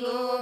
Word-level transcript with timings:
conmigo. 0.00 0.39